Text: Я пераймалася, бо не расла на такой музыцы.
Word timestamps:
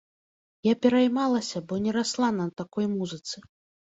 Я 0.67 0.73
пераймалася, 0.85 1.57
бо 1.73 1.79
не 1.85 1.91
расла 1.99 2.29
на 2.39 2.49
такой 2.63 2.85
музыцы. 2.97 3.37